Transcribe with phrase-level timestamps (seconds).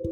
[0.00, 0.06] Bom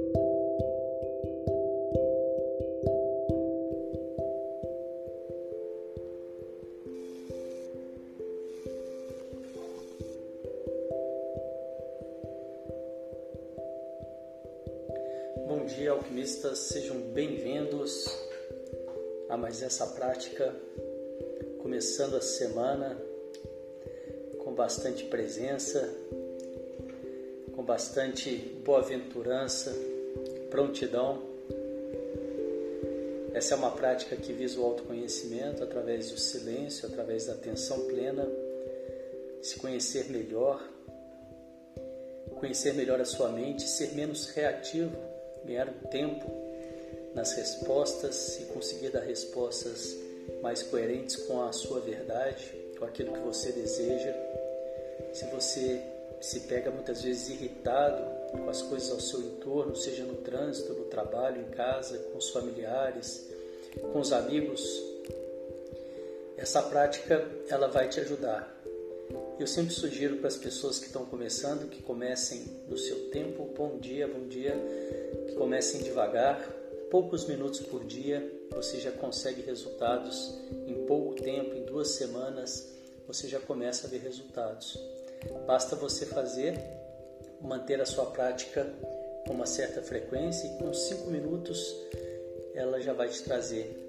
[15.67, 18.07] dia, alquimistas, sejam bem-vindos
[19.29, 20.53] a mais essa prática.
[21.63, 23.01] Começando a semana
[24.39, 25.89] com bastante presença,
[27.67, 28.31] bastante
[28.65, 29.75] boa-aventurança,
[30.49, 31.21] prontidão.
[33.35, 38.27] Essa é uma prática que visa o autoconhecimento através do silêncio, através da atenção plena,
[39.43, 40.63] se conhecer melhor,
[42.39, 44.97] conhecer melhor a sua mente, ser menos reativo
[45.47, 46.27] ganhar tempo
[47.15, 49.97] nas respostas e conseguir dar respostas
[50.43, 54.13] mais coerentes com a sua verdade, com aquilo que você deseja.
[55.13, 55.81] Se você
[56.21, 58.03] se pega muitas vezes irritado
[58.33, 62.31] com as coisas ao seu entorno, seja no trânsito, no trabalho, em casa, com os
[62.31, 63.31] familiares,
[63.93, 64.83] com os amigos,
[66.37, 68.55] essa prática ela vai te ajudar.
[69.39, 73.45] Eu sempre sugiro para as pessoas que estão começando que comecem no seu tempo.
[73.55, 74.55] Bom dia, bom dia
[75.37, 76.41] comecem devagar,
[76.91, 80.35] poucos minutos por dia, você já consegue resultados
[80.67, 82.75] em pouco tempo, em duas semanas,
[83.07, 84.79] você já começa a ver resultados.
[85.47, 86.59] Basta você fazer,
[87.41, 88.67] manter a sua prática
[89.27, 91.75] com uma certa frequência e com cinco minutos
[92.55, 93.87] ela já vai te trazer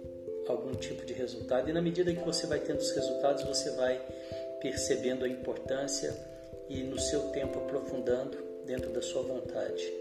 [0.48, 1.70] algum tipo de resultado.
[1.70, 4.02] E na medida que você vai tendo os resultados, você vai
[4.62, 6.14] percebendo a importância
[6.70, 9.94] e no seu tempo aprofundando dentro da sua vontade.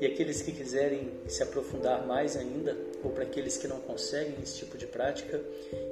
[0.00, 4.56] E aqueles que quiserem se aprofundar mais ainda, ou para aqueles que não conseguem esse
[4.56, 5.40] tipo de prática,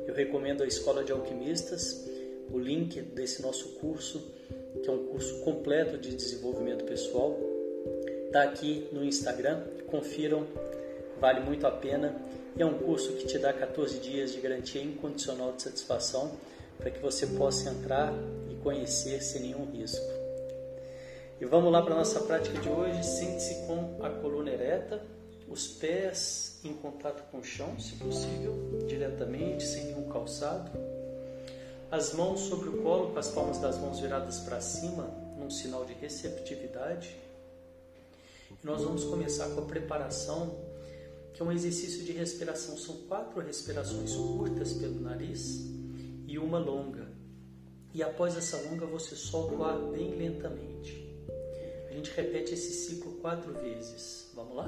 [0.06, 2.04] eu recomendo a Escola de Alquimistas,
[2.50, 4.22] o link desse nosso curso,
[4.82, 7.38] que é um curso completo de desenvolvimento pessoal,
[8.26, 10.46] está aqui no Instagram, confiram,
[11.20, 12.16] vale muito a pena.
[12.58, 16.32] É um curso que te dá 14 dias de garantia incondicional de satisfação
[16.78, 18.12] para que você possa entrar
[18.50, 20.04] e conhecer sem nenhum risco.
[21.40, 23.02] E vamos lá para a nossa prática de hoje.
[23.04, 25.02] Sente-se com a coluna ereta,
[25.48, 30.70] os pés em contato com o chão, se possível, diretamente, sem nenhum calçado.
[31.92, 35.04] As mãos sobre o colo, com as palmas das mãos viradas para cima,
[35.36, 37.14] num sinal de receptividade.
[38.50, 40.58] E nós vamos começar com a preparação,
[41.34, 42.78] que é um exercício de respiração.
[42.78, 45.66] São quatro respirações curtas pelo nariz
[46.26, 47.12] e uma longa.
[47.92, 51.14] E após essa longa, você solta o ar bem lentamente.
[51.90, 54.30] A gente repete esse ciclo quatro vezes.
[54.34, 54.66] Vamos lá?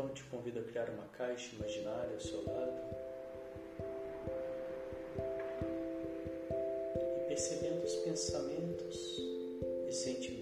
[0.00, 2.80] Então eu te convido a criar uma caixa imaginária ao seu lado.
[7.18, 8.96] E percebendo os pensamentos
[9.86, 10.39] e sentimentos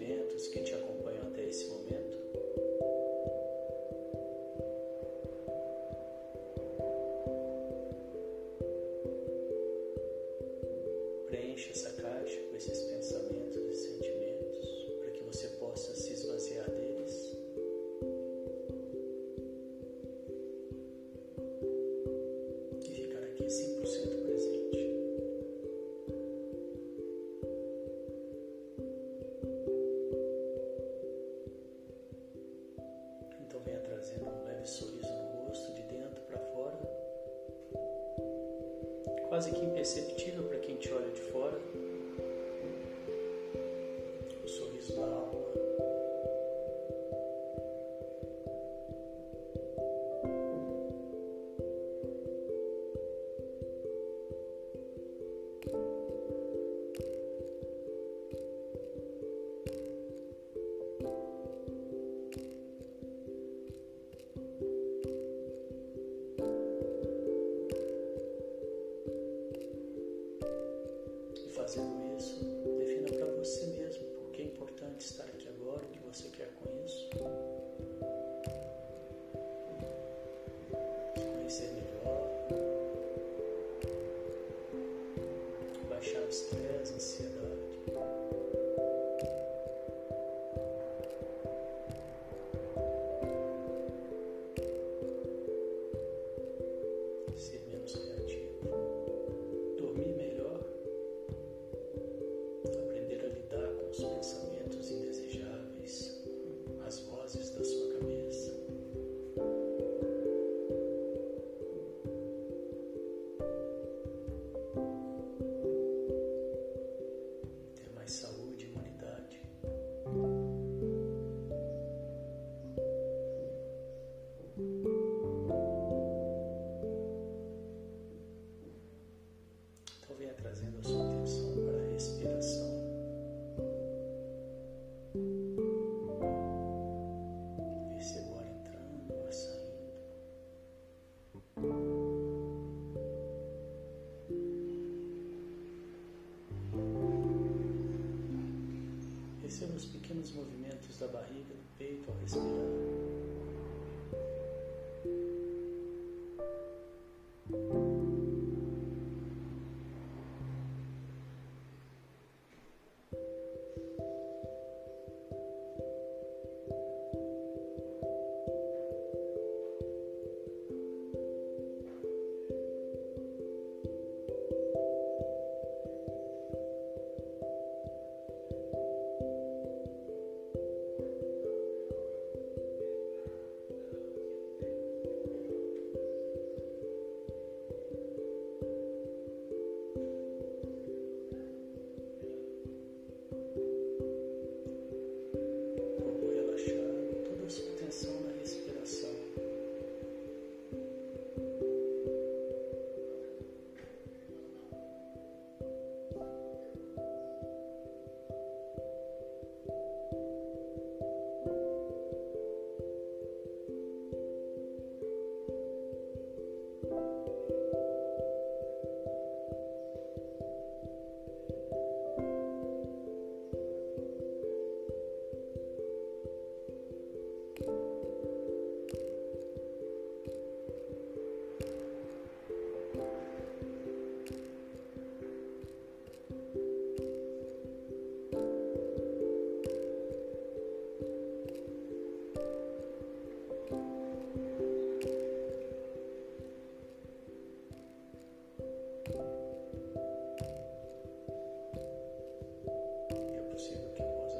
[150.18, 151.37] pequenos movimentos da barriga.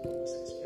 [0.04, 0.57] Thank you.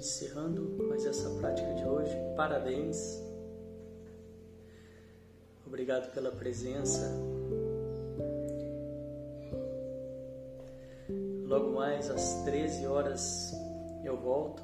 [0.00, 2.16] Encerrando mais essa prática de hoje.
[2.34, 3.22] Parabéns.
[5.66, 7.06] Obrigado pela presença.
[11.44, 13.52] Logo mais às 13 horas
[14.02, 14.62] eu volto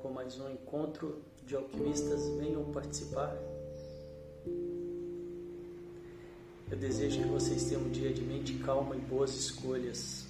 [0.00, 2.28] com mais um encontro de alquimistas.
[2.38, 3.36] Venham participar.
[6.70, 10.26] Eu desejo que vocês tenham um dia de mente calma e boas escolhas.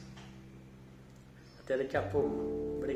[1.61, 2.61] Até daqui a pouco.